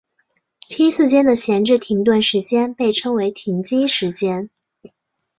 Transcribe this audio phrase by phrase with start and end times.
[0.67, 4.49] 批次间的闲置停顿时间被称为停机时间。